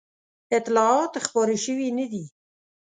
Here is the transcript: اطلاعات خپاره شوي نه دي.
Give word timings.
اطلاعات 0.57 1.13
خپاره 1.25 1.55
شوي 1.65 1.87
نه 1.99 2.05
دي. 2.11 2.23